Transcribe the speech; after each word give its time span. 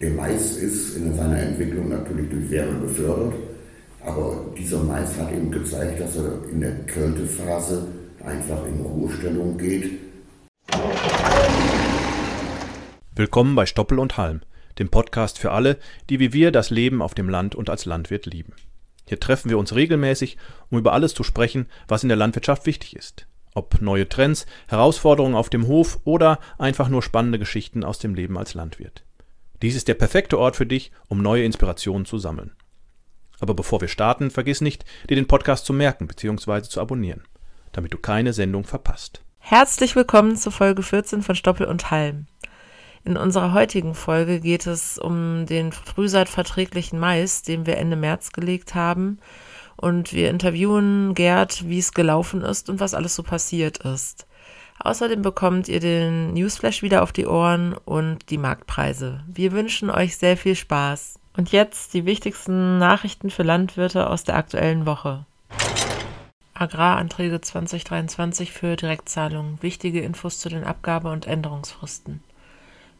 Der 0.00 0.12
Mais 0.12 0.56
ist 0.56 0.96
in 0.96 1.14
seiner 1.14 1.38
Entwicklung 1.38 1.90
natürlich 1.90 2.30
durch 2.30 2.50
Wärme 2.50 2.86
gefördert, 2.86 3.34
aber 4.02 4.46
dieser 4.56 4.82
Mais 4.82 5.14
hat 5.18 5.30
eben 5.30 5.50
gezeigt, 5.50 6.00
dass 6.00 6.16
er 6.16 6.42
in 6.50 6.62
der 6.62 6.86
Kältephase 6.86 7.86
einfach 8.24 8.64
in 8.64 8.80
Ruhestellung 8.80 9.58
geht. 9.58 10.00
Willkommen 13.14 13.54
bei 13.54 13.66
Stoppel 13.66 13.98
und 13.98 14.16
Halm, 14.16 14.40
dem 14.78 14.88
Podcast 14.88 15.38
für 15.38 15.52
alle, 15.52 15.76
die 16.08 16.18
wie 16.18 16.32
wir 16.32 16.50
das 16.50 16.70
Leben 16.70 17.02
auf 17.02 17.12
dem 17.12 17.28
Land 17.28 17.54
und 17.54 17.68
als 17.68 17.84
Landwirt 17.84 18.24
lieben. 18.24 18.54
Hier 19.06 19.20
treffen 19.20 19.50
wir 19.50 19.58
uns 19.58 19.74
regelmäßig, 19.74 20.38
um 20.70 20.78
über 20.78 20.94
alles 20.94 21.12
zu 21.12 21.24
sprechen, 21.24 21.66
was 21.88 22.04
in 22.04 22.08
der 22.08 22.16
Landwirtschaft 22.16 22.64
wichtig 22.64 22.96
ist. 22.96 23.26
Ob 23.54 23.82
neue 23.82 24.08
Trends, 24.08 24.46
Herausforderungen 24.66 25.34
auf 25.34 25.50
dem 25.50 25.66
Hof 25.66 26.00
oder 26.04 26.38
einfach 26.56 26.88
nur 26.88 27.02
spannende 27.02 27.38
Geschichten 27.38 27.84
aus 27.84 27.98
dem 27.98 28.14
Leben 28.14 28.38
als 28.38 28.54
Landwirt. 28.54 29.04
Dies 29.62 29.76
ist 29.76 29.88
der 29.88 29.94
perfekte 29.94 30.38
Ort 30.38 30.56
für 30.56 30.64
dich, 30.64 30.90
um 31.08 31.20
neue 31.20 31.44
Inspirationen 31.44 32.06
zu 32.06 32.16
sammeln. 32.16 32.52
Aber 33.40 33.52
bevor 33.52 33.82
wir 33.82 33.88
starten, 33.88 34.30
vergiss 34.30 34.62
nicht, 34.62 34.86
dir 35.08 35.16
den 35.16 35.26
Podcast 35.26 35.66
zu 35.66 35.74
merken 35.74 36.06
bzw. 36.06 36.62
zu 36.62 36.80
abonnieren, 36.80 37.24
damit 37.72 37.92
du 37.92 37.98
keine 37.98 38.32
Sendung 38.32 38.64
verpasst. 38.64 39.22
Herzlich 39.38 39.96
willkommen 39.96 40.36
zur 40.36 40.52
Folge 40.52 40.82
14 40.82 41.22
von 41.22 41.34
Stoppel 41.34 41.66
und 41.66 41.90
Halm. 41.90 42.26
In 43.04 43.18
unserer 43.18 43.52
heutigen 43.52 43.94
Folge 43.94 44.40
geht 44.40 44.66
es 44.66 44.96
um 44.96 45.44
den 45.44 45.72
frühsaatverträglichen 45.72 46.98
Mais, 46.98 47.42
den 47.42 47.66
wir 47.66 47.76
Ende 47.76 47.96
März 47.96 48.32
gelegt 48.32 48.74
haben. 48.74 49.18
Und 49.76 50.14
wir 50.14 50.30
interviewen 50.30 51.14
Gerd, 51.14 51.68
wie 51.68 51.78
es 51.78 51.92
gelaufen 51.92 52.40
ist 52.42 52.70
und 52.70 52.80
was 52.80 52.94
alles 52.94 53.14
so 53.14 53.22
passiert 53.22 53.78
ist. 53.78 54.26
Außerdem 54.82 55.20
bekommt 55.20 55.68
ihr 55.68 55.78
den 55.78 56.32
Newsflash 56.32 56.82
wieder 56.82 57.02
auf 57.02 57.12
die 57.12 57.26
Ohren 57.26 57.74
und 57.84 58.30
die 58.30 58.38
Marktpreise. 58.38 59.22
Wir 59.26 59.52
wünschen 59.52 59.90
euch 59.90 60.16
sehr 60.16 60.38
viel 60.38 60.56
Spaß. 60.56 61.18
Und 61.36 61.52
jetzt 61.52 61.92
die 61.92 62.06
wichtigsten 62.06 62.78
Nachrichten 62.78 63.28
für 63.30 63.42
Landwirte 63.42 64.08
aus 64.08 64.24
der 64.24 64.36
aktuellen 64.36 64.86
Woche. 64.86 65.26
Agraranträge 66.54 67.40
2023 67.40 68.52
für 68.52 68.76
Direktzahlungen. 68.76 69.58
Wichtige 69.62 70.00
Infos 70.00 70.38
zu 70.38 70.48
den 70.48 70.64
Abgabe- 70.64 71.10
und 71.10 71.26
Änderungsfristen. 71.26 72.22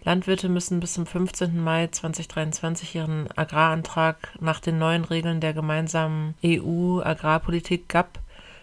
Landwirte 0.05 0.51
müssen 0.51 0.81
bis 0.81 0.95
zum 0.95 1.07
15. 1.07 1.63
Mai 1.63 1.87
2023 1.89 2.95
ihren 2.95 3.29
Agrarantrag 3.37 4.17
nach 4.41 4.61
den 4.61 4.79
neuen 4.79 5.05
Regeln 5.05 5.41
der 5.41 5.55
gemeinsamen 5.55 6.35
EU-Agrarpolitik 6.45 7.89
GAP 7.89 8.19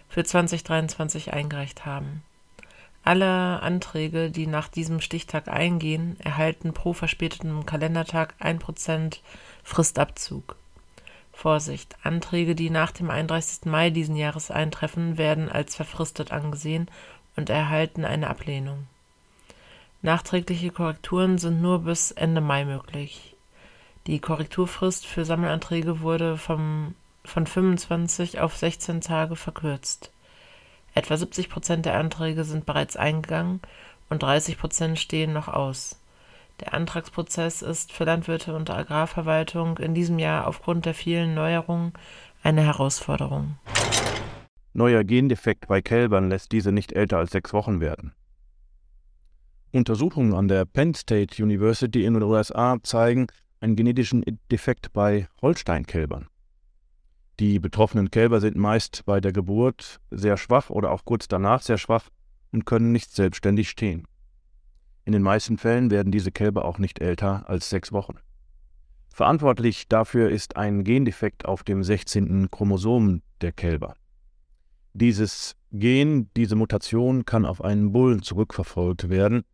für 0.08 0.24
2023 0.24 1.32
eingereicht 1.32 1.84
haben. 1.84 2.22
Alle 3.08 3.62
Anträge, 3.62 4.30
die 4.30 4.46
nach 4.46 4.68
diesem 4.68 5.00
Stichtag 5.00 5.48
eingehen, 5.48 6.20
erhalten 6.20 6.74
pro 6.74 6.92
verspätetem 6.92 7.64
Kalendertag 7.64 8.34
1% 8.38 9.20
Fristabzug. 9.64 10.56
Vorsicht, 11.32 11.96
Anträge, 12.02 12.54
die 12.54 12.68
nach 12.68 12.92
dem 12.92 13.08
31. 13.08 13.64
Mai 13.64 13.88
diesen 13.88 14.14
Jahres 14.14 14.50
eintreffen, 14.50 15.16
werden 15.16 15.48
als 15.48 15.74
verfristet 15.74 16.32
angesehen 16.32 16.90
und 17.34 17.48
erhalten 17.48 18.04
eine 18.04 18.28
Ablehnung. 18.28 18.86
Nachträgliche 20.02 20.70
Korrekturen 20.70 21.38
sind 21.38 21.62
nur 21.62 21.78
bis 21.84 22.10
Ende 22.10 22.42
Mai 22.42 22.66
möglich. 22.66 23.34
Die 24.06 24.18
Korrekturfrist 24.18 25.06
für 25.06 25.24
Sammelanträge 25.24 26.02
wurde 26.02 26.36
vom, 26.36 26.94
von 27.24 27.46
25 27.46 28.38
auf 28.40 28.54
16 28.54 29.00
Tage 29.00 29.34
verkürzt. 29.34 30.10
Etwa 30.98 31.16
70 31.16 31.48
Prozent 31.48 31.86
der 31.86 31.96
Anträge 31.96 32.42
sind 32.42 32.66
bereits 32.66 32.96
eingegangen 32.96 33.60
und 34.10 34.20
30 34.20 34.58
Prozent 34.58 34.98
stehen 34.98 35.32
noch 35.32 35.46
aus. 35.46 35.96
Der 36.58 36.74
Antragsprozess 36.74 37.62
ist 37.62 37.92
für 37.92 38.02
Landwirte 38.02 38.52
und 38.52 38.68
Agrarverwaltung 38.68 39.78
in 39.78 39.94
diesem 39.94 40.18
Jahr 40.18 40.48
aufgrund 40.48 40.86
der 40.86 40.94
vielen 40.94 41.34
Neuerungen 41.34 41.92
eine 42.42 42.62
Herausforderung. 42.62 43.58
Neuer 44.72 45.04
Gendefekt 45.04 45.68
bei 45.68 45.80
Kälbern 45.82 46.30
lässt 46.30 46.50
diese 46.50 46.72
nicht 46.72 46.90
älter 46.90 47.18
als 47.18 47.30
sechs 47.30 47.52
Wochen 47.52 47.78
werden. 47.78 48.12
Untersuchungen 49.72 50.34
an 50.34 50.48
der 50.48 50.64
Penn 50.64 50.94
State 50.94 51.40
University 51.40 52.06
in 52.06 52.14
den 52.14 52.24
USA 52.24 52.76
zeigen 52.82 53.28
einen 53.60 53.76
genetischen 53.76 54.24
Defekt 54.50 54.92
bei 54.92 55.28
Holsteinkälbern. 55.42 56.26
Die 57.40 57.60
betroffenen 57.60 58.10
Kälber 58.10 58.40
sind 58.40 58.56
meist 58.56 59.04
bei 59.06 59.20
der 59.20 59.32
Geburt 59.32 60.00
sehr 60.10 60.36
schwach 60.36 60.70
oder 60.70 60.90
auch 60.90 61.04
kurz 61.04 61.28
danach 61.28 61.62
sehr 61.62 61.78
schwach 61.78 62.08
und 62.50 62.64
können 62.64 62.90
nicht 62.90 63.14
selbstständig 63.14 63.70
stehen. 63.70 64.06
In 65.04 65.12
den 65.12 65.22
meisten 65.22 65.56
Fällen 65.56 65.90
werden 65.90 66.10
diese 66.10 66.32
Kälber 66.32 66.64
auch 66.64 66.78
nicht 66.78 67.00
älter 67.00 67.48
als 67.48 67.70
sechs 67.70 67.92
Wochen. 67.92 68.18
Verantwortlich 69.08 69.88
dafür 69.88 70.30
ist 70.30 70.56
ein 70.56 70.84
Gendefekt 70.84 71.44
auf 71.44 71.62
dem 71.62 71.82
16. 71.82 72.50
Chromosom 72.50 73.22
der 73.40 73.52
Kälber. 73.52 73.94
Dieses 74.92 75.54
Gen, 75.70 76.28
diese 76.36 76.56
Mutation 76.56 77.24
kann 77.24 77.46
auf 77.46 77.62
einen 77.62 77.92
Bullen 77.92 78.22
zurückverfolgt 78.22 79.10
werden, 79.10 79.44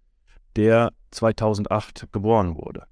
der 0.56 0.92
2008 1.10 2.08
geboren 2.12 2.56
wurde. 2.56 2.86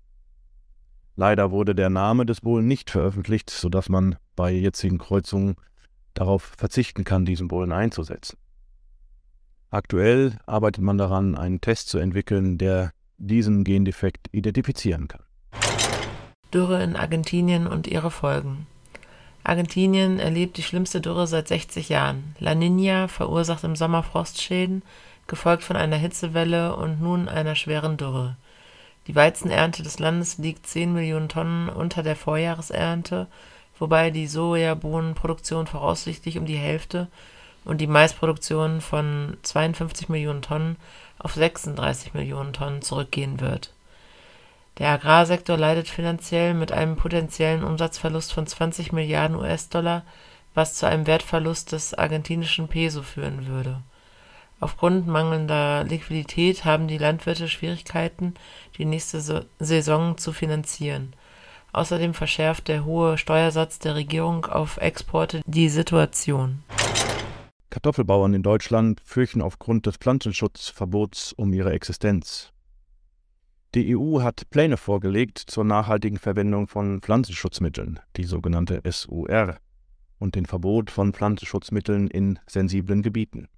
Leider 1.16 1.50
wurde 1.50 1.74
der 1.74 1.90
Name 1.90 2.24
des 2.24 2.40
Bullen 2.40 2.66
nicht 2.66 2.90
veröffentlicht, 2.90 3.50
sodass 3.50 3.88
man 3.88 4.16
bei 4.34 4.52
jetzigen 4.52 4.98
Kreuzungen 4.98 5.56
darauf 6.14 6.54
verzichten 6.56 7.04
kann, 7.04 7.24
diesen 7.24 7.48
Bullen 7.48 7.72
einzusetzen. 7.72 8.38
Aktuell 9.70 10.38
arbeitet 10.46 10.84
man 10.84 10.98
daran, 10.98 11.36
einen 11.36 11.60
Test 11.60 11.88
zu 11.88 11.98
entwickeln, 11.98 12.58
der 12.58 12.92
diesen 13.18 13.64
Gendefekt 13.64 14.28
identifizieren 14.32 15.08
kann. 15.08 15.22
Dürre 16.52 16.82
in 16.82 16.96
Argentinien 16.96 17.66
und 17.66 17.86
ihre 17.86 18.10
Folgen. 18.10 18.66
Argentinien 19.44 20.18
erlebt 20.18 20.56
die 20.56 20.62
schlimmste 20.62 21.00
Dürre 21.00 21.26
seit 21.26 21.48
60 21.48 21.88
Jahren. 21.88 22.36
La 22.38 22.54
Nina 22.54 23.08
verursacht 23.08 23.64
im 23.64 23.74
Sommer 23.74 24.02
Frostschäden, 24.02 24.82
gefolgt 25.26 25.62
von 25.62 25.76
einer 25.76 25.96
Hitzewelle 25.96 26.76
und 26.76 27.00
nun 27.00 27.28
einer 27.28 27.54
schweren 27.54 27.96
Dürre. 27.96 28.36
Die 29.08 29.16
Weizenernte 29.16 29.82
des 29.82 29.98
Landes 29.98 30.38
liegt 30.38 30.66
10 30.66 30.92
Millionen 30.92 31.28
Tonnen 31.28 31.68
unter 31.68 32.02
der 32.02 32.14
Vorjahresernte, 32.14 33.26
wobei 33.78 34.10
die 34.10 34.28
Sojabohnenproduktion 34.28 35.66
voraussichtlich 35.66 36.38
um 36.38 36.46
die 36.46 36.56
Hälfte 36.56 37.08
und 37.64 37.80
die 37.80 37.88
Maisproduktion 37.88 38.80
von 38.80 39.36
52 39.42 40.08
Millionen 40.08 40.42
Tonnen 40.42 40.76
auf 41.18 41.34
36 41.34 42.14
Millionen 42.14 42.52
Tonnen 42.52 42.82
zurückgehen 42.82 43.40
wird. 43.40 43.72
Der 44.78 44.90
Agrarsektor 44.90 45.56
leidet 45.56 45.88
finanziell 45.88 46.54
mit 46.54 46.72
einem 46.72 46.96
potenziellen 46.96 47.64
Umsatzverlust 47.64 48.32
von 48.32 48.46
20 48.46 48.92
Milliarden 48.92 49.36
US-Dollar, 49.36 50.02
was 50.54 50.74
zu 50.74 50.86
einem 50.86 51.06
Wertverlust 51.06 51.72
des 51.72 51.94
argentinischen 51.94 52.68
Peso 52.68 53.02
führen 53.02 53.46
würde 53.46 53.82
Aufgrund 54.62 55.08
mangelnder 55.08 55.82
Liquidität 55.82 56.64
haben 56.64 56.86
die 56.86 56.96
Landwirte 56.96 57.48
Schwierigkeiten, 57.48 58.34
die 58.78 58.84
nächste 58.84 59.44
Saison 59.58 60.16
zu 60.16 60.32
finanzieren. 60.32 61.14
Außerdem 61.72 62.14
verschärft 62.14 62.68
der 62.68 62.84
hohe 62.84 63.18
Steuersatz 63.18 63.80
der 63.80 63.96
Regierung 63.96 64.46
auf 64.46 64.76
Exporte 64.76 65.40
die 65.46 65.68
Situation. 65.68 66.62
Kartoffelbauern 67.70 68.34
in 68.34 68.44
Deutschland 68.44 69.00
fürchten 69.04 69.42
aufgrund 69.42 69.86
des 69.86 69.96
Pflanzenschutzverbots 69.96 71.32
um 71.32 71.52
ihre 71.52 71.72
Existenz. 71.72 72.52
Die 73.74 73.96
EU 73.96 74.22
hat 74.22 74.48
Pläne 74.50 74.76
vorgelegt 74.76 75.40
zur 75.40 75.64
nachhaltigen 75.64 76.18
Verwendung 76.18 76.68
von 76.68 77.00
Pflanzenschutzmitteln, 77.00 77.98
die 78.16 78.24
sogenannte 78.24 78.80
SUR, 78.88 79.56
und 80.20 80.36
den 80.36 80.46
Verbot 80.46 80.92
von 80.92 81.12
Pflanzenschutzmitteln 81.12 82.06
in 82.06 82.38
sensiblen 82.46 83.02
Gebieten. 83.02 83.48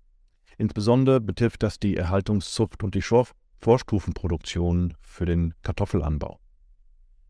Insbesondere 0.59 1.21
betrifft 1.21 1.63
das 1.63 1.79
die 1.79 1.97
Erhaltungszucht 1.97 2.83
und 2.83 2.95
die 2.95 3.03
Vorstufenproduktion 3.61 4.95
für 5.01 5.25
den 5.25 5.55
Kartoffelanbau. 5.63 6.39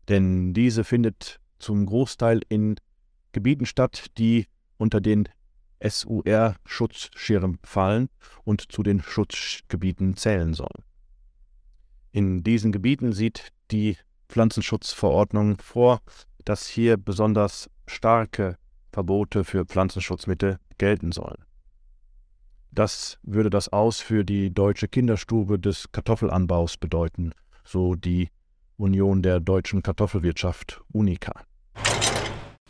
Denn 0.09 0.53
diese 0.53 0.83
findet 0.83 1.39
zum 1.59 1.85
Großteil 1.85 2.41
in 2.49 2.75
Gebieten 3.31 3.65
statt, 3.65 4.05
die 4.17 4.45
unter 4.77 5.01
den 5.01 5.27
SUR-Schutzschirm 5.83 7.59
fallen 7.63 8.09
und 8.43 8.71
zu 8.71 8.83
den 8.83 9.01
Schutzgebieten 9.01 10.15
zählen 10.15 10.53
sollen. 10.53 10.83
In 12.11 12.43
diesen 12.43 12.71
Gebieten 12.71 13.11
sieht 13.13 13.49
die 13.71 13.97
Pflanzenschutzverordnung 14.29 15.57
vor, 15.59 16.01
dass 16.45 16.67
hier 16.67 16.97
besonders 16.97 17.69
starke 17.87 18.57
Verbote 18.91 19.43
für 19.43 19.65
Pflanzenschutzmittel 19.65 20.59
gelten 20.77 21.11
sollen. 21.11 21.43
Das 22.75 23.19
würde 23.23 23.49
das 23.49 23.71
Aus 23.71 24.01
für 24.01 24.25
die 24.25 24.53
deutsche 24.53 24.89
Kinderstube 24.89 25.57
des 25.57 25.93
Kartoffelanbaus 25.93 26.75
bedeuten, 26.75 27.31
so 27.63 27.95
die 27.95 28.29
Union 28.75 29.21
der 29.21 29.39
deutschen 29.39 29.81
Kartoffelwirtschaft 29.81 30.81
UNICA. 30.91 31.31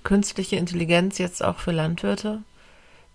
Künstliche 0.04 0.57
Intelligenz 0.57 1.18
jetzt 1.18 1.44
auch 1.44 1.57
für 1.57 1.72
Landwirte? 1.72 2.44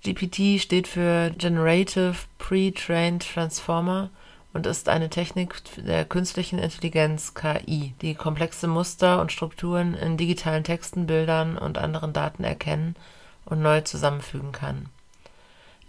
GPT 0.03 0.61
steht 0.61 0.89
für 0.89 1.31
Generative 1.39 2.17
Pre-Trained 2.39 3.23
Transformer 3.23 4.11
und 4.53 4.67
ist 4.67 4.89
eine 4.89 5.11
Technik 5.11 5.63
der 5.77 6.05
künstlichen 6.05 6.59
Intelligenz 6.59 7.35
(KI), 7.35 7.95
die 8.03 8.17
komplexe 8.17 8.67
Muster 8.67 9.21
und 9.21 9.31
Strukturen 9.31 9.95
in 9.95 10.17
digitalen 10.17 10.65
Texten, 10.65 11.07
Bildern 11.07 11.57
und 11.57 11.79
anderen 11.79 12.13
Daten 12.13 12.43
erkennen 12.43 12.97
und 13.45 13.63
neu 13.63 13.83
zusammenfügen 13.83 14.51
kann. 14.51 14.87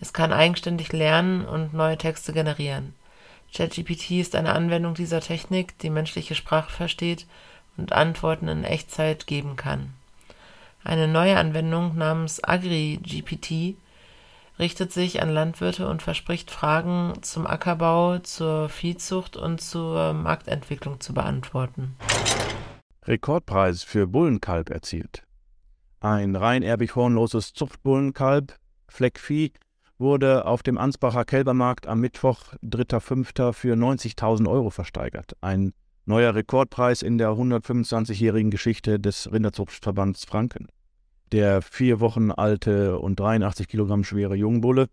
Es 0.01 0.13
kann 0.13 0.33
eigenständig 0.33 0.91
lernen 0.91 1.45
und 1.45 1.73
neue 1.73 1.97
Texte 1.97 2.33
generieren. 2.33 2.95
ChatGPT 3.53 4.11
ist 4.11 4.35
eine 4.35 4.53
Anwendung 4.53 4.95
dieser 4.95 5.21
Technik, 5.21 5.77
die 5.77 5.91
menschliche 5.91 6.33
Sprache 6.33 6.71
versteht 6.71 7.27
und 7.77 7.93
Antworten 7.93 8.47
in 8.47 8.63
Echtzeit 8.63 9.27
geben 9.27 9.55
kann. 9.55 9.93
Eine 10.83 11.07
neue 11.07 11.37
Anwendung 11.37 11.95
namens 11.95 12.43
AgriGPT 12.43 13.75
richtet 14.57 14.91
sich 14.91 15.21
an 15.21 15.29
Landwirte 15.29 15.87
und 15.87 16.01
verspricht 16.01 16.49
Fragen 16.49 17.13
zum 17.21 17.45
Ackerbau, 17.45 18.17
zur 18.19 18.69
Viehzucht 18.69 19.37
und 19.37 19.61
zur 19.61 20.13
Marktentwicklung 20.13 20.99
zu 20.99 21.13
beantworten. 21.13 21.95
Rekordpreis 23.05 23.83
für 23.83 24.07
Bullenkalb 24.07 24.71
erzielt. 24.71 25.23
Ein 25.99 26.35
rein 26.35 26.63
erbig 26.63 26.95
hornloses 26.95 27.53
Zuchtbullenkalb, 27.53 28.57
Fleckvieh, 28.87 29.51
wurde 30.01 30.45
auf 30.45 30.63
dem 30.63 30.77
Ansbacher 30.77 31.23
Kälbermarkt 31.23 31.87
am 31.87 32.01
Mittwoch, 32.01 32.53
3.5. 32.63 33.53
für 33.53 33.75
90.000 33.75 34.49
Euro 34.49 34.69
versteigert. 34.69 35.37
Ein 35.39 35.73
neuer 36.05 36.35
Rekordpreis 36.35 37.01
in 37.01 37.17
der 37.17 37.29
125-jährigen 37.29 38.51
Geschichte 38.51 38.99
des 38.99 39.31
Rinderzuchtverbands 39.31 40.25
Franken. 40.25 40.67
Der 41.31 41.61
vier 41.61 42.01
Wochen 42.01 42.31
alte 42.31 42.99
und 42.99 43.19
83 43.19 43.67
Kilogramm 43.67 44.03
schwere 44.03 44.35
Jungbulle 44.35 44.87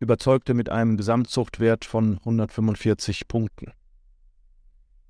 überzeugte 0.00 0.52
mit 0.52 0.68
einem 0.68 0.96
Gesamtzuchtwert 0.96 1.84
von 1.84 2.18
145 2.18 3.28
Punkten. 3.28 3.72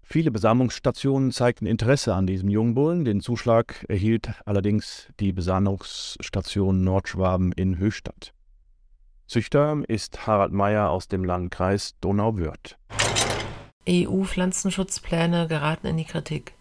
Viele 0.02 0.30
Besamungsstationen 0.30 1.32
zeigten 1.32 1.64
Interesse 1.64 2.14
an 2.14 2.26
diesem 2.26 2.50
Jungbullen. 2.50 3.04
Den 3.04 3.20
Zuschlag 3.20 3.86
erhielt 3.88 4.30
allerdings 4.44 5.08
die 5.18 5.32
Besamungsstation 5.32 6.84
Nordschwaben 6.84 7.52
in 7.52 7.78
Höchstadt. 7.78 8.34
Züchter 9.32 9.78
ist 9.88 10.26
Harald 10.26 10.52
Meyer 10.52 10.90
aus 10.90 11.08
dem 11.08 11.24
Landkreis 11.24 11.94
Donau-Wörth. 12.02 12.76
EU-Pflanzenschutzpläne 13.88 15.48
geraten 15.48 15.86
in 15.86 15.96
die 15.96 16.04
Kritik. 16.04 16.52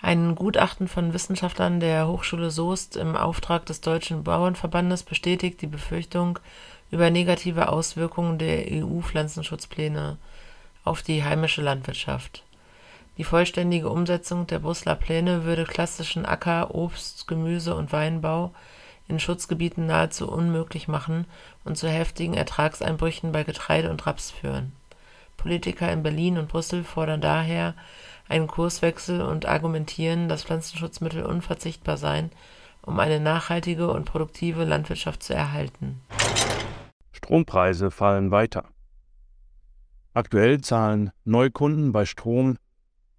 Ein 0.00 0.36
Gutachten 0.36 0.86
von 0.86 1.14
Wissenschaftlern 1.14 1.80
der 1.80 2.06
Hochschule 2.06 2.52
Soest 2.52 2.94
im 2.94 3.16
Auftrag 3.16 3.66
des 3.66 3.80
Deutschen 3.80 4.22
Bauernverbandes 4.22 5.02
bestätigt 5.02 5.60
die 5.62 5.66
Befürchtung 5.66 6.38
über 6.92 7.10
negative 7.10 7.70
Auswirkungen 7.70 8.38
der 8.38 8.66
EU-Pflanzenschutzpläne 8.70 10.16
auf 10.84 11.02
die 11.02 11.24
heimische 11.24 11.60
Landwirtschaft. 11.60 12.44
Die 13.18 13.24
vollständige 13.24 13.90
Umsetzung 13.90 14.46
der 14.46 14.60
Brüsseler 14.60 14.94
Pläne 14.94 15.42
würde 15.42 15.64
klassischen 15.64 16.24
Acker-, 16.24 16.72
Obst-, 16.72 17.26
Gemüse- 17.26 17.74
und 17.74 17.90
Weinbau 17.90 18.52
in 19.08 19.20
Schutzgebieten 19.20 19.86
nahezu 19.86 20.30
unmöglich 20.30 20.88
machen 20.88 21.26
und 21.64 21.76
zu 21.76 21.88
heftigen 21.88 22.34
Ertragseinbrüchen 22.34 23.32
bei 23.32 23.44
Getreide 23.44 23.90
und 23.90 24.06
Raps 24.06 24.30
führen. 24.30 24.72
Politiker 25.36 25.92
in 25.92 26.02
Berlin 26.02 26.38
und 26.38 26.48
Brüssel 26.48 26.82
fordern 26.82 27.20
daher 27.20 27.74
einen 28.28 28.46
Kurswechsel 28.46 29.20
und 29.22 29.46
argumentieren, 29.46 30.28
dass 30.28 30.44
Pflanzenschutzmittel 30.44 31.24
unverzichtbar 31.24 31.96
seien, 31.96 32.30
um 32.82 32.98
eine 32.98 33.20
nachhaltige 33.20 33.90
und 33.90 34.04
produktive 34.04 34.64
Landwirtschaft 34.64 35.22
zu 35.22 35.34
erhalten. 35.34 36.00
Strompreise 37.12 37.90
fallen 37.90 38.30
weiter. 38.30 38.64
Aktuell 40.14 40.60
zahlen 40.60 41.10
Neukunden 41.24 41.92
bei 41.92 42.06
Strom 42.06 42.56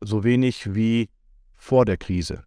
so 0.02 0.24
wenig 0.24 0.74
wie 0.74 1.10
vor 1.56 1.86
der 1.86 1.98
Krise. 1.98 2.47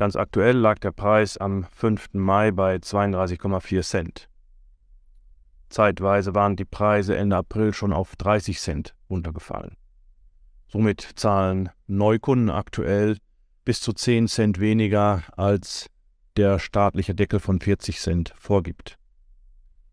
Ganz 0.00 0.16
aktuell 0.16 0.56
lag 0.56 0.78
der 0.78 0.92
Preis 0.92 1.36
am 1.36 1.66
5. 1.72 2.14
Mai 2.14 2.52
bei 2.52 2.76
32,4 2.76 3.82
Cent. 3.82 4.30
Zeitweise 5.68 6.34
waren 6.34 6.56
die 6.56 6.64
Preise 6.64 7.14
Ende 7.14 7.36
April 7.36 7.74
schon 7.74 7.92
auf 7.92 8.16
30 8.16 8.58
Cent 8.60 8.94
runtergefallen. 9.10 9.76
Somit 10.68 11.06
zahlen 11.16 11.68
Neukunden 11.86 12.48
aktuell 12.48 13.18
bis 13.66 13.82
zu 13.82 13.92
10 13.92 14.28
Cent 14.28 14.58
weniger, 14.58 15.22
als 15.36 15.90
der 16.38 16.58
staatliche 16.58 17.14
Deckel 17.14 17.38
von 17.38 17.60
40 17.60 18.00
Cent 18.00 18.32
vorgibt. 18.38 18.96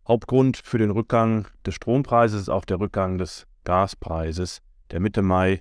Hauptgrund 0.08 0.56
für 0.56 0.78
den 0.78 0.90
Rückgang 0.90 1.48
des 1.66 1.74
Strompreises 1.74 2.40
ist 2.40 2.48
auch 2.48 2.64
der 2.64 2.80
Rückgang 2.80 3.18
des 3.18 3.46
Gaspreises, 3.64 4.62
der 4.90 5.00
Mitte 5.00 5.20
Mai 5.20 5.60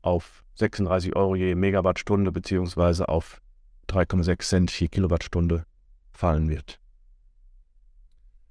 auf 0.00 0.41
36 0.54 1.16
Euro 1.16 1.34
je 1.34 1.54
Megawattstunde 1.54 2.32
bzw. 2.32 3.04
auf 3.04 3.40
3,6 3.88 4.48
Cent 4.48 4.80
je 4.80 4.88
Kilowattstunde 4.88 5.64
fallen 6.12 6.48
wird. 6.48 6.78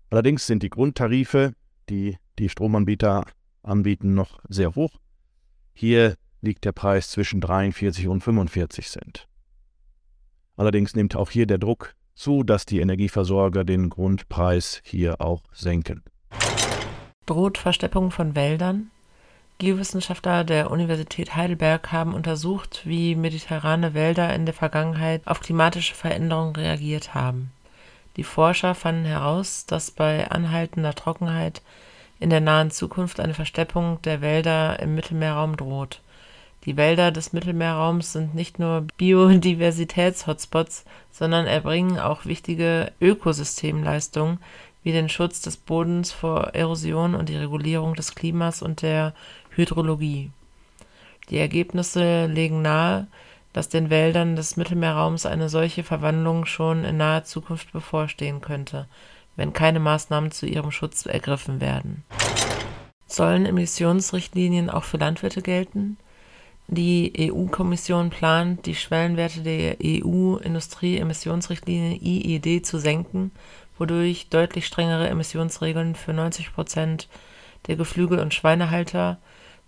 Allerdings 0.09 0.45
sind 0.45 0.63
die 0.63 0.69
Grundtarife, 0.69 1.53
die 1.89 2.17
die 2.37 2.49
Stromanbieter 2.49 3.25
anbieten, 3.63 4.13
noch 4.13 4.39
sehr 4.49 4.75
hoch. 4.75 4.99
Hier 5.73 6.15
liegt 6.41 6.65
der 6.65 6.71
Preis 6.71 7.09
zwischen 7.09 7.39
43 7.39 8.07
und 8.07 8.21
45 8.21 8.87
Cent. 8.87 9.27
Allerdings 10.57 10.95
nimmt 10.95 11.15
auch 11.15 11.29
hier 11.29 11.45
der 11.45 11.59
Druck 11.59 11.95
zu, 12.13 12.43
dass 12.43 12.65
die 12.65 12.79
Energieversorger 12.79 13.63
den 13.63 13.89
Grundpreis 13.89 14.81
hier 14.83 15.21
auch 15.21 15.43
senken. 15.53 16.03
Droht 17.25 17.57
Versteppung 17.57 18.11
von 18.11 18.35
Wäldern? 18.35 18.91
Geowissenschaftler 19.61 20.43
der 20.43 20.71
Universität 20.71 21.35
Heidelberg 21.35 21.91
haben 21.91 22.15
untersucht, 22.15 22.81
wie 22.83 23.13
mediterrane 23.13 23.93
Wälder 23.93 24.33
in 24.33 24.47
der 24.47 24.55
Vergangenheit 24.55 25.21
auf 25.27 25.39
klimatische 25.39 25.93
Veränderungen 25.93 26.55
reagiert 26.55 27.13
haben. 27.13 27.51
Die 28.17 28.23
Forscher 28.23 28.73
fanden 28.73 29.05
heraus, 29.05 29.67
dass 29.67 29.91
bei 29.91 30.31
anhaltender 30.31 30.95
Trockenheit 30.95 31.61
in 32.19 32.31
der 32.31 32.41
nahen 32.41 32.71
Zukunft 32.71 33.19
eine 33.19 33.35
Versteppung 33.35 34.01
der 34.01 34.21
Wälder 34.21 34.79
im 34.79 34.95
Mittelmeerraum 34.95 35.55
droht. 35.57 36.01
Die 36.65 36.75
Wälder 36.75 37.11
des 37.11 37.31
Mittelmeerraums 37.31 38.13
sind 38.13 38.33
nicht 38.33 38.57
nur 38.57 38.87
Biodiversitäts-Hotspots, 38.97 40.85
sondern 41.11 41.45
erbringen 41.45 41.99
auch 41.99 42.25
wichtige 42.25 42.93
Ökosystemleistungen 42.99 44.39
wie 44.83 44.91
den 44.91 45.09
Schutz 45.09 45.41
des 45.41 45.57
Bodens 45.57 46.11
vor 46.11 46.55
Erosion 46.55 47.13
und 47.13 47.29
die 47.29 47.37
Regulierung 47.37 47.93
des 47.93 48.15
Klimas 48.15 48.63
und 48.63 48.81
der 48.81 49.13
Hydrologie. 49.55 50.31
Die 51.29 51.37
Ergebnisse 51.37 52.25
legen 52.25 52.61
nahe, 52.61 53.07
dass 53.53 53.69
den 53.69 53.89
Wäldern 53.89 54.35
des 54.35 54.57
Mittelmeerraums 54.57 55.25
eine 55.25 55.47
solche 55.49 55.83
Verwandlung 55.83 56.45
schon 56.45 56.83
in 56.83 56.97
naher 56.97 57.23
Zukunft 57.23 57.71
bevorstehen 57.71 58.41
könnte, 58.41 58.87
wenn 59.35 59.53
keine 59.53 59.79
Maßnahmen 59.79 60.31
zu 60.31 60.45
ihrem 60.45 60.69
Schutz 60.71 61.05
ergriffen 61.05 61.61
werden. 61.61 62.03
Sollen 63.07 63.45
Emissionsrichtlinien 63.45 64.69
auch 64.69 64.85
für 64.85 64.97
Landwirte 64.97 65.41
gelten? 65.41 65.97
Die 66.67 67.11
EU-Kommission 67.19 68.09
plant, 68.09 68.65
die 68.65 68.75
Schwellenwerte 68.75 69.41
der 69.41 69.75
EU-Industrieemissionsrichtlinie 69.83 71.97
IED 71.97 72.65
zu 72.65 72.79
senken, 72.79 73.31
wodurch 73.77 74.29
deutlich 74.29 74.65
strengere 74.65 75.09
Emissionsregeln 75.09 75.95
für 75.95 76.13
90 76.13 76.53
Prozent 76.53 77.09
der 77.67 77.75
Geflügel- 77.75 78.21
und 78.21 78.33
Schweinehalter 78.33 79.17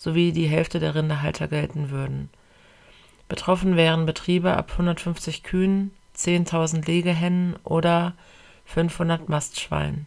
sowie 0.04 0.34
die 0.34 0.48
Hälfte 0.48 0.80
der 0.80 0.96
Rinderhalter 0.96 1.48
gelten 1.48 1.90
würden. 1.90 2.30
Betroffen 3.30 3.78
wären 3.78 4.06
Betriebe 4.06 4.58
ab 4.58 4.72
150 4.74 5.44
Kühen, 5.44 5.92
10.000 6.18 6.86
Legehennen 6.86 7.56
oder 7.64 8.14
500 8.66 9.30
Mastschweinen. 9.30 10.06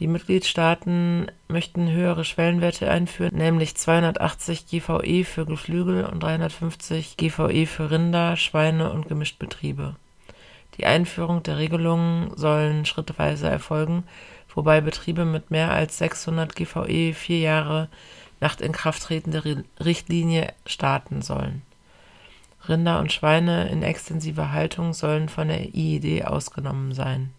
Die 0.00 0.08
Mitgliedstaaten 0.08 1.30
möchten 1.46 1.90
höhere 1.90 2.24
Schwellenwerte 2.24 2.90
einführen, 2.90 3.36
nämlich 3.36 3.76
280 3.76 4.66
GVE 4.66 5.24
für 5.24 5.46
Geflügel 5.46 6.04
und 6.04 6.20
350 6.20 7.16
GVE 7.16 7.66
für 7.66 7.92
Rinder, 7.92 8.36
Schweine 8.36 8.90
und 8.90 9.06
Gemischtbetriebe. 9.06 9.94
Die 10.76 10.86
Einführung 10.86 11.44
der 11.44 11.58
Regelungen 11.58 12.36
sollen 12.36 12.84
schrittweise 12.84 13.48
erfolgen, 13.48 14.04
wobei 14.54 14.80
Betriebe 14.80 15.24
mit 15.24 15.52
mehr 15.52 15.70
als 15.70 15.98
600 15.98 16.54
GVE 16.54 17.14
vier 17.14 17.38
Jahre 17.38 17.88
nach 18.40 18.58
Inkrafttreten 18.60 19.32
der 19.32 19.42
Richtlinie 19.80 20.52
starten 20.66 21.22
sollen. 21.22 21.62
Rinder 22.68 23.00
und 23.00 23.12
Schweine 23.12 23.68
in 23.70 23.82
extensiver 23.82 24.52
Haltung 24.52 24.92
sollen 24.92 25.28
von 25.28 25.48
der 25.48 25.74
IED 25.74 26.26
ausgenommen 26.26 26.92
sein. 26.92 27.30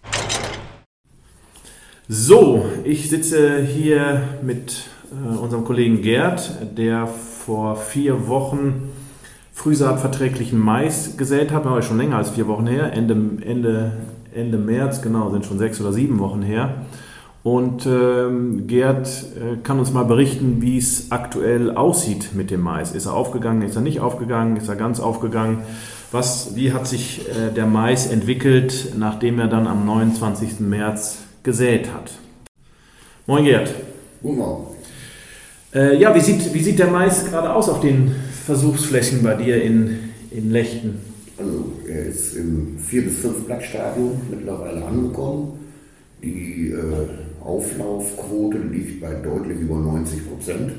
So, 2.07 2.65
ich 2.83 3.09
sitze 3.09 3.61
hier 3.61 4.23
mit 4.41 4.89
äh, 5.11 5.37
unserem 5.37 5.63
Kollegen 5.63 6.01
Gerd, 6.01 6.51
der 6.75 7.05
vor 7.05 7.75
vier 7.75 8.27
Wochen 8.27 8.89
frühsaatverträglichen 9.53 10.57
Mais 10.57 11.17
gesät 11.17 11.51
hat. 11.51 11.65
Ist 11.77 11.85
schon 11.85 11.97
länger 11.97 12.17
als 12.17 12.31
vier 12.31 12.47
Wochen 12.47 12.65
her, 12.65 12.93
Ende, 12.93 13.13
Ende, 13.45 13.91
Ende 14.33 14.57
März, 14.57 15.01
genau, 15.01 15.29
sind 15.29 15.45
schon 15.45 15.59
sechs 15.59 15.79
oder 15.81 15.93
sieben 15.93 16.17
Wochen 16.19 16.41
her. 16.41 16.85
Und 17.41 17.85
ähm, 17.85 18.67
Gerd 18.67 19.07
äh, 19.07 19.57
kann 19.63 19.79
uns 19.79 19.93
mal 19.93 20.03
berichten, 20.03 20.61
wie 20.61 20.77
es 20.77 21.11
aktuell 21.11 21.71
aussieht 21.71 22.31
mit 22.33 22.51
dem 22.51 22.59
Mais. 22.59 22.93
Ist 22.93 23.05
er 23.05 23.13
aufgegangen, 23.13 23.61
ist 23.61 23.75
er 23.75 23.81
nicht 23.81 24.01
aufgegangen, 24.01 24.57
ist 24.57 24.67
er 24.67 24.75
ganz 24.75 24.99
aufgegangen? 24.99 25.59
Was, 26.11 26.55
wie 26.55 26.73
hat 26.73 26.85
sich 26.85 27.21
äh, 27.29 27.53
der 27.53 27.65
Mais 27.65 28.07
entwickelt, 28.07 28.93
nachdem 28.97 29.39
er 29.39 29.47
dann 29.47 29.67
am 29.67 29.85
29. 29.85 30.59
März 30.59 31.19
gesät 31.43 31.93
hat? 31.93 32.11
Moin 33.25 33.45
Gerd. 33.45 33.73
Guten 34.21 34.37
Morgen. 34.37 34.65
Äh, 35.73 35.97
ja, 35.97 36.13
wie 36.13 36.19
sieht, 36.19 36.53
wie 36.53 36.61
sieht 36.61 36.79
der 36.79 36.87
Mais 36.87 37.25
gerade 37.25 37.53
aus 37.53 37.69
auf 37.69 37.79
den 37.79 38.11
Versuchsflächen 38.45 39.23
bei 39.23 39.35
dir 39.35 39.61
in, 39.63 40.09
in 40.31 40.51
Lechten? 40.51 40.99
Also 41.37 41.71
er 41.87 42.05
ist 42.07 42.35
im 42.35 42.77
4 42.79 43.03
bis 43.03 43.19
5 43.19 43.45
Blattstadium 43.45 44.19
mittlerweile 44.29 44.83
angekommen. 44.83 45.59
Die 46.21 46.71
äh, 46.71 47.28
Auflaufquote 47.49 48.59
liegt 48.59 49.01
bei 49.01 49.11
deutlich 49.15 49.59
über 49.59 49.77
90 49.77 50.29
Prozent, 50.29 50.71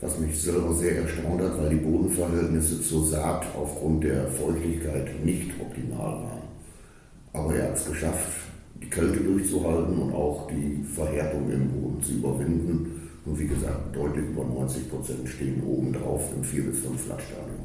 was 0.00 0.18
mich 0.18 0.40
selber 0.40 0.72
sehr 0.72 1.02
erstaunt 1.02 1.42
hat, 1.42 1.58
weil 1.60 1.70
die 1.70 1.84
Bodenverhältnisse 1.84 2.80
zur 2.80 3.04
Saat 3.04 3.44
aufgrund 3.54 4.02
der 4.02 4.26
Feuchtigkeit 4.28 5.08
nicht 5.22 5.50
optimal 5.60 6.14
waren. 6.14 6.46
Aber 7.34 7.54
er 7.54 7.68
hat 7.68 7.76
es 7.76 7.84
geschafft, 7.84 8.28
die 8.82 8.88
Kälte 8.88 9.20
durchzuhalten 9.20 9.98
und 9.98 10.14
auch 10.14 10.48
die 10.48 10.82
Verhärtung 10.84 11.50
im 11.50 11.68
Boden 11.68 12.02
zu 12.02 12.12
überwinden. 12.12 13.10
Und 13.26 13.38
wie 13.38 13.48
gesagt, 13.48 13.94
deutlich 13.94 14.24
über 14.24 14.44
90 14.44 14.90
Prozent 14.90 15.28
stehen 15.28 15.62
oben 15.66 15.92
drauf 15.92 16.22
im 16.34 16.42
4 16.42 16.62
bis 16.62 16.78
5 16.78 17.04
Blattstadium. 17.04 17.60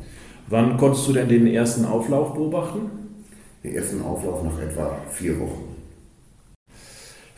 Wann 0.50 0.76
konntest 0.76 1.08
du 1.08 1.14
denn 1.14 1.30
den 1.30 1.48
ersten 1.48 1.86
Auflauf 1.86 2.34
beobachten? 2.34 2.82
Den 3.64 3.76
ersten 3.76 4.02
Auflauf 4.02 4.44
nach 4.44 4.60
etwa 4.62 4.98
vier 5.10 5.40
Wochen. 5.40 5.71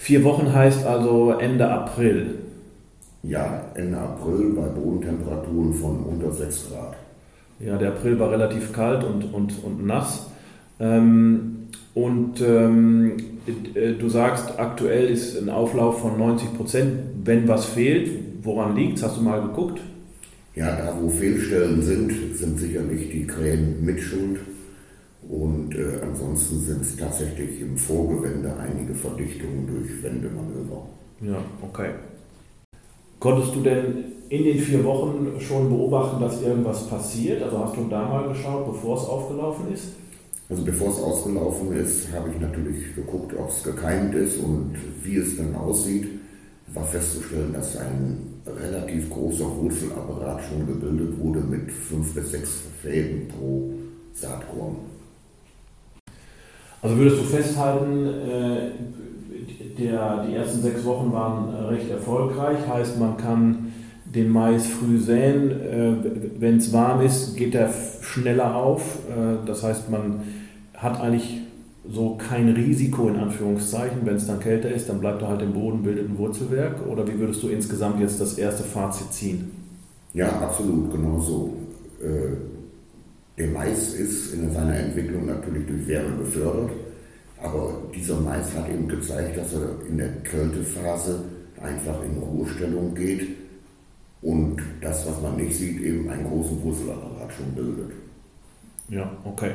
Vier 0.03 0.21
Wochen 0.25 0.53
heißt 0.53 0.85
also 0.85 1.31
Ende 1.39 1.65
April. 1.65 2.25
Ja, 3.23 3.67
Ende 3.73 3.97
April 3.97 4.51
bei 4.53 4.63
Bodentemperaturen 4.63 5.73
von 5.73 6.03
unter 6.03 6.29
6 6.29 6.71
Grad. 6.71 6.97
Ja, 7.61 7.77
der 7.77 7.93
April 7.93 8.19
war 8.19 8.29
relativ 8.29 8.73
kalt 8.73 9.05
und, 9.05 9.33
und, 9.33 9.63
und 9.63 9.85
nass. 9.85 10.29
Ähm, 10.81 11.69
und 11.93 12.41
ähm, 12.41 13.13
äh, 13.75 13.93
du 13.93 14.09
sagst, 14.09 14.59
aktuell 14.59 15.09
ist 15.09 15.41
ein 15.41 15.47
Auflauf 15.47 16.01
von 16.01 16.17
90 16.17 16.53
Prozent. 16.57 16.99
Wenn 17.23 17.47
was 17.47 17.63
fehlt, 17.63 18.09
woran 18.41 18.75
liegt 18.75 18.97
es? 18.97 19.03
Hast 19.05 19.15
du 19.15 19.21
mal 19.21 19.39
geguckt? 19.39 19.79
Ja, 20.53 20.75
da 20.75 20.97
wo 20.99 21.07
Fehlstellen 21.07 21.81
sind, 21.81 22.11
sind 22.35 22.59
sicherlich 22.59 23.09
die 23.09 23.25
Krähen 23.25 23.85
mit 23.85 24.01
Schuld. 24.01 24.41
Und 25.29 25.75
äh, 25.75 26.01
ansonsten 26.01 26.59
sind 26.59 26.81
es 26.81 26.95
tatsächlich 26.95 27.61
im 27.61 27.77
Vorgewende 27.77 28.53
einige 28.57 28.93
Verdichtungen 28.93 29.67
durch 29.67 30.03
Wendemanöver. 30.03 30.85
Ja, 31.21 31.37
okay. 31.61 31.91
Konntest 33.19 33.55
du 33.55 33.61
denn 33.61 34.03
in 34.29 34.43
den 34.43 34.59
vier 34.59 34.83
Wochen 34.83 35.39
schon 35.39 35.69
beobachten, 35.69 36.21
dass 36.21 36.41
irgendwas 36.41 36.87
passiert? 36.87 37.41
Also 37.41 37.59
hast 37.59 37.77
du 37.77 37.87
da 37.89 38.07
mal 38.07 38.27
geschaut, 38.27 38.65
bevor 38.65 38.97
es 38.97 39.05
aufgelaufen 39.05 39.73
ist? 39.73 39.93
Also 40.49 40.63
bevor 40.63 40.89
es 40.89 40.99
ausgelaufen 40.99 41.71
ist, 41.73 42.11
habe 42.11 42.29
ich 42.29 42.39
natürlich 42.39 42.95
geguckt, 42.95 43.33
ob 43.37 43.49
es 43.49 43.63
gekeimt 43.63 44.13
ist 44.13 44.37
und 44.37 44.75
wie 45.03 45.15
es 45.15 45.37
dann 45.37 45.55
aussieht. 45.55 46.07
War 46.73 46.85
festzustellen, 46.85 47.53
dass 47.53 47.77
ein 47.77 48.41
relativ 48.45 49.09
großer 49.09 49.45
Wurzelapparat 49.45 50.41
schon 50.43 50.67
gebildet 50.67 51.17
wurde 51.19 51.39
mit 51.39 51.71
fünf 51.71 52.13
bis 52.13 52.31
sechs 52.31 52.63
Fäden 52.81 53.27
pro 53.29 53.71
Saatkorn. 54.13 54.75
Also 56.83 56.97
würdest 56.97 57.17
du 57.21 57.23
festhalten, 57.23 58.05
äh, 58.05 59.81
der, 59.81 60.25
die 60.27 60.35
ersten 60.35 60.61
sechs 60.61 60.83
Wochen 60.83 61.11
waren 61.13 61.55
recht 61.69 61.89
erfolgreich, 61.89 62.57
heißt 62.67 62.99
man 62.99 63.17
kann 63.17 63.71
den 64.05 64.29
Mais 64.29 64.67
früh 64.67 64.99
säen, 64.99 65.49
äh, 65.49 65.95
wenn 66.39 66.57
es 66.57 66.71
warm 66.73 67.01
ist, 67.01 67.35
geht 67.37 67.55
er 67.55 67.71
schneller 68.01 68.55
auf, 68.55 68.99
äh, 69.09 69.47
das 69.47 69.63
heißt 69.63 69.89
man 69.89 70.19
hat 70.75 70.99
eigentlich 71.01 71.39
so 71.89 72.15
kein 72.15 72.49
Risiko 72.49 73.07
in 73.09 73.17
Anführungszeichen. 73.17 73.99
Wenn 74.03 74.15
es 74.15 74.27
dann 74.27 74.39
kälter 74.39 74.69
ist, 74.69 74.89
dann 74.89 74.99
bleibt 74.99 75.21
er 75.21 75.29
halt 75.29 75.41
im 75.41 75.53
Boden, 75.53 75.83
bildet 75.83 76.09
ein 76.09 76.17
Wurzelwerk. 76.17 76.87
Oder 76.89 77.07
wie 77.07 77.19
würdest 77.19 77.43
du 77.43 77.49
insgesamt 77.49 77.99
jetzt 77.99 78.21
das 78.21 78.37
erste 78.37 78.63
Fazit 78.63 79.11
ziehen? 79.11 79.51
Ja, 80.13 80.27
absolut, 80.41 80.91
genau 80.91 81.19
so. 81.19 81.53
Äh, 82.01 82.52
der 83.37 83.47
Mais 83.47 83.93
ist 83.93 84.33
in 84.33 84.51
seiner 84.51 84.75
Entwicklung 84.75 85.25
natürlich 85.25 85.65
durch 85.65 85.87
Wärme 85.87 86.17
befördert, 86.17 86.71
aber 87.41 87.81
dieser 87.93 88.19
Mais 88.19 88.53
hat 88.55 88.69
eben 88.69 88.87
gezeigt, 88.87 89.37
dass 89.37 89.53
er 89.53 89.75
in 89.89 89.97
der 89.97 90.09
Kältephase 90.23 91.19
einfach 91.61 92.03
in 92.03 92.21
Ruhestellung 92.21 92.93
geht 92.93 93.27
und 94.21 94.57
das, 94.81 95.07
was 95.07 95.21
man 95.21 95.37
nicht 95.37 95.55
sieht, 95.55 95.81
eben 95.81 96.09
einen 96.09 96.25
großen 96.25 96.61
Wurzelapparat 96.63 97.31
schon 97.33 97.51
bildet. 97.55 97.91
Ja, 98.89 99.11
okay. 99.25 99.51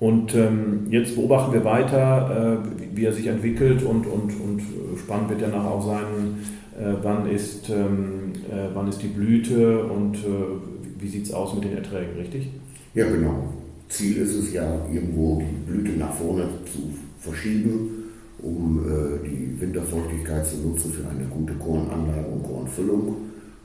Und 0.00 0.34
ähm, 0.36 0.86
jetzt 0.90 1.16
beobachten 1.16 1.52
wir 1.52 1.64
weiter, 1.64 2.62
äh, 2.64 2.96
wie 2.96 3.04
er 3.04 3.12
sich 3.12 3.26
entwickelt 3.26 3.82
und, 3.82 4.06
und, 4.06 4.32
und 4.40 4.62
spannend 4.96 5.30
wird 5.30 5.40
ja 5.40 5.48
nachher 5.48 5.70
auch 5.70 5.84
sein, 5.84 6.38
äh, 6.78 6.94
wann, 7.02 7.28
ist, 7.28 7.68
ähm, 7.68 8.32
äh, 8.48 8.68
wann 8.74 8.88
ist 8.88 9.02
die 9.02 9.08
Blüte 9.08 9.82
und 9.82 10.16
äh, 10.18 11.00
wie 11.00 11.08
sieht 11.08 11.24
es 11.24 11.32
aus 11.32 11.54
mit 11.54 11.64
den 11.64 11.76
Erträgen, 11.76 12.16
richtig? 12.16 12.50
Ja, 12.94 13.08
genau. 13.08 13.54
Ziel 13.88 14.18
ist 14.18 14.34
es 14.34 14.52
ja, 14.52 14.86
irgendwo 14.92 15.40
die 15.40 15.70
Blüte 15.70 15.98
nach 15.98 16.14
vorne 16.14 16.48
zu 16.72 16.92
verschieben, 17.20 18.04
um 18.38 18.84
äh, 18.84 19.26
die 19.26 19.60
Winterfeuchtigkeit 19.60 20.46
zu 20.46 20.56
nutzen 20.58 20.92
für 20.92 21.08
eine 21.08 21.24
gute 21.24 21.54
Kornanlage 21.54 22.28
und 22.28 22.42
Kornfüllung. 22.42 23.16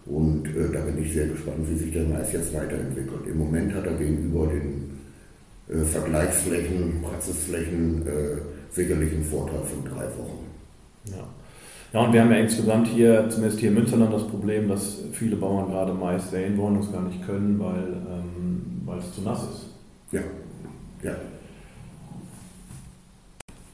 Und 0.05 0.47
äh, 0.47 0.71
da 0.71 0.81
bin 0.81 1.03
ich 1.03 1.13
sehr 1.13 1.27
gespannt, 1.27 1.69
wie 1.69 1.77
sich 1.77 1.91
der 1.93 2.05
Mais 2.05 2.31
jetzt 2.31 2.53
weiterentwickelt. 2.53 3.27
Im 3.27 3.37
Moment 3.37 3.73
hat 3.73 3.85
er 3.85 3.93
gegenüber 3.93 4.47
den 4.47 4.91
äh, 5.69 5.83
Vergleichsflächen, 5.83 7.01
Praxisflächen 7.01 8.07
äh, 8.07 8.37
sicherlich 8.71 9.13
einen 9.13 9.25
Vorteil 9.25 9.61
von 9.61 9.83
drei 9.85 10.05
Wochen. 10.17 10.45
Ja. 11.05 11.27
Ja, 11.93 12.01
und 12.01 12.12
wir 12.12 12.21
haben 12.21 12.31
ja 12.31 12.38
insgesamt 12.38 12.88
hier, 12.88 13.29
zumindest 13.29 13.59
hier 13.59 13.69
in 13.69 13.75
Münsterland, 13.75 14.12
das 14.12 14.27
Problem, 14.27 14.67
dass 14.67 14.97
viele 15.12 15.35
Bauern 15.35 15.69
gerade 15.69 15.93
Mais 15.93 16.31
säen 16.31 16.57
wollen 16.57 16.77
und 16.77 16.85
es 16.85 16.91
gar 16.91 17.03
nicht 17.03 17.23
können, 17.23 17.59
weil, 17.59 17.83
ähm, 17.83 18.81
weil 18.83 18.97
es 18.97 19.13
zu 19.13 19.21
nass 19.21 19.43
ist. 19.43 19.67
Ja, 20.12 20.21
ja. 21.03 21.15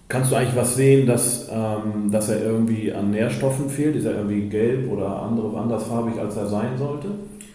Kannst 0.10 0.32
du 0.32 0.36
eigentlich 0.36 0.56
was 0.56 0.76
sehen, 0.76 1.08
dass, 1.08 1.48
ähm, 1.50 2.12
dass 2.12 2.28
er 2.30 2.42
irgendwie 2.42 2.92
an 2.92 3.12
Nährstoffen 3.12 3.70
fehlt? 3.70 3.96
Ist 3.96 4.06
er 4.06 4.16
irgendwie 4.16 4.50
gelb 4.50 4.92
oder 4.92 5.22
andere, 5.22 5.58
andersfarbig, 5.58 6.20
als 6.20 6.36
er 6.36 6.48
sein 6.48 6.78
sollte? 6.78 7.08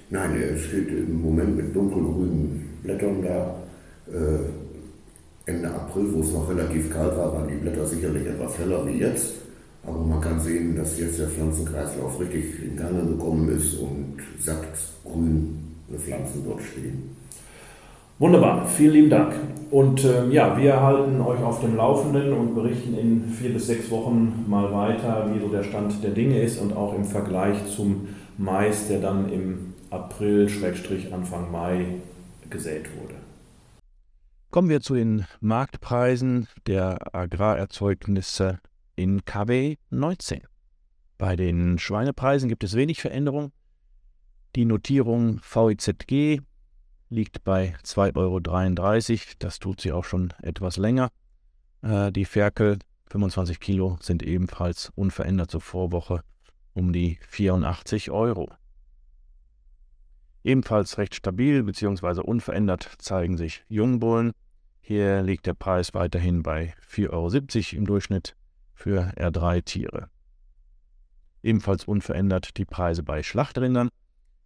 Nein, 0.09 0.30
er 0.40 0.56
steht 0.56 0.88
im 0.88 1.21
Moment 1.21 1.56
mit 1.56 1.76
dunkelgrünen 1.76 2.78
Blättern 2.83 3.23
da. 3.23 3.54
Äh, 4.11 5.50
Ende 5.50 5.68
April, 5.68 6.06
wo 6.14 6.21
es 6.21 6.33
noch 6.33 6.49
relativ 6.49 6.90
kalt 6.90 7.14
war, 7.18 7.35
waren 7.35 7.49
die 7.49 7.56
Blätter 7.56 7.85
sicherlich 7.85 8.26
etwas 8.26 8.59
heller 8.59 8.87
wie 8.87 8.99
jetzt. 8.99 9.35
Aber 9.87 9.99
man 9.99 10.21
kann 10.21 10.41
sehen, 10.41 10.76
dass 10.76 10.99
jetzt 10.99 11.19
der 11.19 11.29
Pflanzenkreislauf 11.29 12.19
richtig 12.21 12.62
in 12.62 12.76
Gang 12.76 13.09
gekommen 13.09 13.49
ist 13.57 13.75
und 13.75 14.17
satt 14.41 14.67
grüne 15.05 15.99
Pflanzen 15.99 16.43
dort 16.47 16.62
stehen. 16.62 17.14
Wunderbar, 18.19 18.67
vielen 18.67 18.93
lieben 18.93 19.11
Dank. 19.11 19.35
Und 19.71 20.05
ähm, 20.05 20.31
ja, 20.31 20.57
wir 20.57 20.81
halten 20.81 21.21
euch 21.21 21.41
auf 21.41 21.61
dem 21.61 21.76
Laufenden 21.76 22.33
und 22.33 22.55
berichten 22.55 22.97
in 22.97 23.25
vier 23.25 23.53
bis 23.53 23.67
sechs 23.67 23.91
Wochen 23.91 24.45
mal 24.49 24.73
weiter, 24.73 25.29
wie 25.35 25.41
so 25.41 25.49
der 25.49 25.64
Stand 25.64 26.03
der 26.03 26.12
Dinge 26.12 26.41
ist 26.41 26.61
und 26.61 26.76
auch 26.76 26.95
im 26.95 27.05
Vergleich 27.05 27.57
zum 27.75 28.09
Mais, 28.38 28.87
der 28.87 29.00
dann 29.00 29.31
im 29.33 29.75
April, 29.91 30.49
Anfang 31.12 31.50
Mai 31.50 31.87
gesät 32.50 32.87
wurde. 33.00 33.14
Kommen 34.50 34.69
wir 34.69 34.81
zu 34.81 34.95
den 34.95 35.25
Marktpreisen 35.41 36.47
der 36.69 37.12
Agrarerzeugnisse 37.12 38.61
in 38.96 39.24
KW 39.24 39.76
19. 39.90 40.42
Bei 41.18 41.36
den 41.36 41.78
Schweinepreisen 41.78 42.48
gibt 42.48 42.64
es 42.64 42.74
wenig 42.74 43.00
Veränderung. 43.00 43.52
Die 44.56 44.64
Notierung 44.64 45.40
VIZG 45.42 46.40
liegt 47.08 47.44
bei 47.44 47.74
2,33 47.84 48.16
Euro. 48.16 49.34
Das 49.38 49.58
tut 49.58 49.80
sie 49.80 49.92
auch 49.92 50.04
schon 50.04 50.32
etwas 50.42 50.76
länger. 50.76 51.10
Äh, 51.82 52.12
die 52.12 52.24
Ferkel 52.24 52.78
25 53.10 53.60
Kilo 53.60 53.98
sind 54.00 54.22
ebenfalls 54.22 54.90
unverändert 54.94 55.50
zur 55.50 55.60
Vorwoche 55.60 56.22
um 56.72 56.92
die 56.92 57.18
84 57.28 58.10
Euro. 58.10 58.50
Ebenfalls 60.42 60.98
recht 60.98 61.14
stabil 61.14 61.62
bzw. 61.62 62.20
unverändert 62.20 62.90
zeigen 62.98 63.36
sich 63.36 63.64
Jungbullen 63.68 64.32
hier 64.86 65.22
liegt 65.22 65.46
der 65.46 65.54
Preis 65.54 65.94
weiterhin 65.94 66.42
bei 66.42 66.74
4,70 66.86 67.08
Euro 67.08 67.78
im 67.78 67.86
Durchschnitt 67.86 68.36
für 68.75 69.12
R3-Tiere. 69.16 70.09
Ebenfalls 71.43 71.85
unverändert 71.85 72.57
die 72.57 72.64
Preise 72.64 73.02
bei 73.02 73.23
Schlachtrindern. 73.23 73.90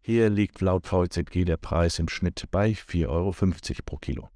Hier 0.01 0.31
liegt 0.31 0.61
laut 0.61 0.87
VZG 0.87 1.45
der 1.45 1.57
Preis 1.57 1.99
im 1.99 2.09
Schnitt 2.09 2.45
bei 2.51 2.71
4,50 2.71 3.09
Euro 3.09 3.35
pro 3.85 3.97
Kilo. 3.97 4.29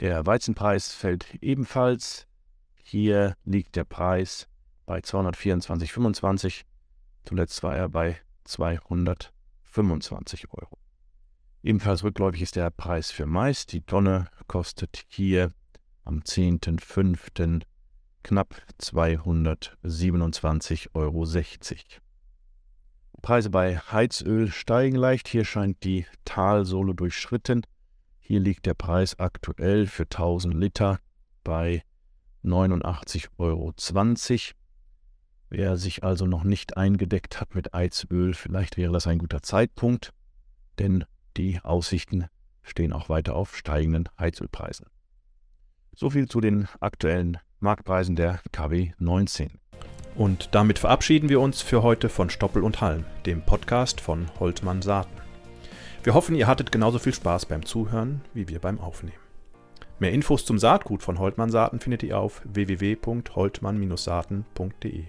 Der 0.00 0.26
Weizenpreis 0.26 0.92
fällt 0.92 1.34
ebenfalls. 1.42 2.26
Hier 2.82 3.36
liegt 3.44 3.76
der 3.76 3.84
Preis 3.84 4.46
bei 4.46 4.52
bei 4.86 4.98
224,25. 4.98 6.62
Zuletzt 7.24 7.62
war 7.62 7.76
er 7.76 7.88
bei 7.88 8.18
225 8.44 10.50
Euro. 10.50 10.78
Ebenfalls 11.62 12.04
rückläufig 12.04 12.42
ist 12.42 12.56
der 12.56 12.68
Preis 12.70 13.10
für 13.10 13.24
Mais. 13.24 13.64
Die 13.66 13.80
Tonne 13.80 14.28
kostet 14.48 15.04
hier 15.08 15.50
am 16.04 16.20
10.05. 16.20 17.62
knapp 18.22 18.54
227,60 18.80 20.88
Euro. 20.94 21.26
Preise 23.22 23.50
bei 23.50 23.78
Heizöl 23.78 24.50
steigen 24.50 24.96
leicht. 24.96 25.28
Hier 25.28 25.44
scheint 25.44 25.84
die 25.84 26.06
Talsohle 26.24 26.94
durchschritten. 26.94 27.62
Hier 28.18 28.40
liegt 28.40 28.66
der 28.66 28.74
Preis 28.74 29.18
aktuell 29.18 29.86
für 29.86 30.04
1000 30.04 30.54
Liter 30.54 30.98
bei 31.44 31.82
89,20 32.44 33.28
Euro. 33.38 33.72
Wer 35.50 35.76
sich 35.76 36.02
also 36.02 36.26
noch 36.26 36.44
nicht 36.44 36.76
eingedeckt 36.76 37.40
hat 37.40 37.54
mit 37.54 37.72
Heizöl, 37.72 38.34
vielleicht 38.34 38.76
wäre 38.76 38.92
das 38.92 39.06
ein 39.06 39.18
guter 39.18 39.42
Zeitpunkt, 39.42 40.12
denn 40.78 41.04
die 41.36 41.60
Aussichten 41.60 42.26
stehen 42.62 42.92
auch 42.92 43.08
weiter 43.08 43.36
auf 43.36 43.56
steigenden 43.56 44.08
Heizölpreisen. 44.18 44.86
Soviel 45.94 46.26
zu 46.26 46.40
den 46.40 46.68
aktuellen 46.80 47.38
Marktpreisen 47.62 48.16
der 48.16 48.40
KW 48.52 48.92
19. 48.98 49.58
Und 50.14 50.54
damit 50.54 50.78
verabschieden 50.78 51.28
wir 51.28 51.40
uns 51.40 51.62
für 51.62 51.82
heute 51.82 52.08
von 52.08 52.28
Stoppel 52.28 52.62
und 52.62 52.80
Halm, 52.80 53.04
dem 53.24 53.42
Podcast 53.42 54.00
von 54.00 54.26
Holtmann 54.38 54.82
Saaten. 54.82 55.22
Wir 56.02 56.14
hoffen, 56.14 56.34
ihr 56.34 56.48
hattet 56.48 56.72
genauso 56.72 56.98
viel 56.98 57.14
Spaß 57.14 57.46
beim 57.46 57.64
Zuhören 57.64 58.22
wie 58.34 58.48
wir 58.48 58.58
beim 58.58 58.80
Aufnehmen. 58.80 59.16
Mehr 60.00 60.12
Infos 60.12 60.44
zum 60.44 60.58
Saatgut 60.58 61.02
von 61.02 61.20
Holtmann 61.20 61.50
Saaten 61.50 61.78
findet 61.78 62.02
ihr 62.02 62.18
auf 62.18 62.42
www.holtmann-saaten.de. 62.44 65.04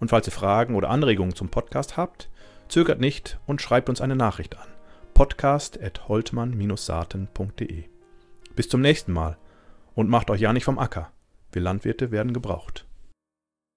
Und 0.00 0.08
falls 0.08 0.26
ihr 0.26 0.32
Fragen 0.32 0.74
oder 0.74 0.88
Anregungen 0.88 1.34
zum 1.34 1.50
Podcast 1.50 1.98
habt, 1.98 2.30
zögert 2.68 3.00
nicht 3.00 3.38
und 3.46 3.60
schreibt 3.60 3.90
uns 3.90 4.00
eine 4.00 4.16
Nachricht 4.16 4.56
an. 4.56 4.66
podcast.holtmann-saaten.de. 5.12 7.84
Bis 8.54 8.68
zum 8.70 8.80
nächsten 8.80 9.12
Mal 9.12 9.36
und 9.94 10.08
macht 10.08 10.30
euch 10.30 10.40
ja 10.40 10.54
nicht 10.54 10.64
vom 10.64 10.78
Acker. 10.78 11.10
Wir 11.56 11.62
Landwirte 11.62 12.10
werden 12.10 12.34
gebraucht. 12.34 12.85